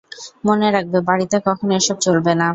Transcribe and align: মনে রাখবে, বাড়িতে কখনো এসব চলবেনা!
মনে 0.47 0.67
রাখবে, 0.71 0.99
বাড়িতে 1.09 1.37
কখনো 1.47 1.71
এসব 1.79 1.97
চলবেনা! 2.05 2.47